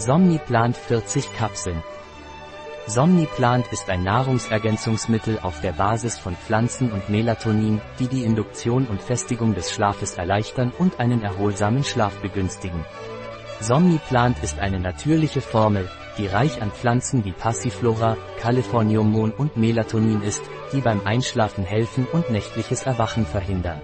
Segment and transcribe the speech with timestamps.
[0.00, 1.82] Somniplant 40 Kapseln.
[2.86, 9.02] Somniplant ist ein Nahrungsergänzungsmittel auf der Basis von Pflanzen und Melatonin, die die Induktion und
[9.02, 12.84] Festigung des Schlafes erleichtern und einen erholsamen Schlaf begünstigen.
[13.60, 20.42] Somniplant ist eine natürliche Formel, die reich an Pflanzen wie Passiflora, Californium und Melatonin ist,
[20.72, 23.80] die beim Einschlafen helfen und nächtliches Erwachen verhindern.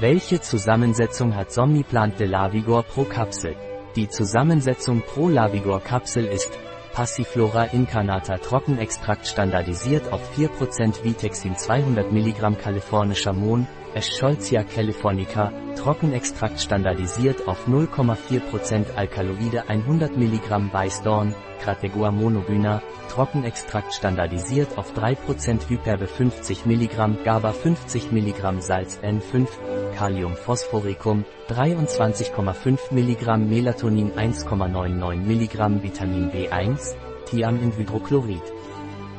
[0.00, 3.54] Welche Zusammensetzung hat Somniplant de Lavigor pro Kapsel?
[3.96, 6.50] Die Zusammensetzung pro Lavigor Kapsel ist
[6.92, 17.48] Passiflora incarnata Trockenextrakt standardisiert auf 4% Vitexin 200 mg kalifornischer Mohn, Eschscholzia californica, Trockenextrakt standardisiert
[17.48, 27.24] auf 0,4% Alkaloide 100 mg Weißdorn, Crategua monogyna, Trockenextrakt standardisiert auf 3% Hyperbe 50 mg
[27.24, 29.48] GABA 50 mg Salz N5,
[29.96, 36.94] Kalium Phosphoricum, 23,5 mg Melatonin 1,99 mg Vitamin B1,
[37.26, 38.42] Thiam in Hydrochlorid.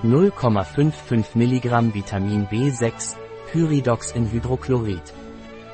[0.03, 3.15] 0,55 mg Vitamin B6,
[3.51, 5.01] Pyridox in Hydrochlorid.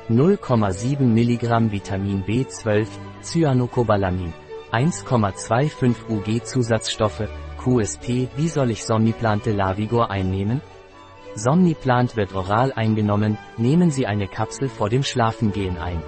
[0.08, 2.86] 0,7 mg Vitamin B12,
[3.22, 4.32] Cyanocobalamin.
[4.72, 7.28] 1,25 UG Zusatzstoffe,
[7.62, 10.60] QSP Wie soll ich Somniplante Lavigor einnehmen?
[11.36, 16.02] Somniplant wird oral eingenommen, nehmen Sie eine Kapsel vor dem Schlafengehen ein.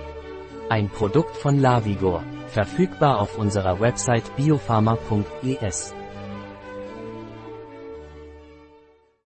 [0.68, 5.94] Ein Produkt von Lavigor, verfügbar auf unserer Website biopharma.es.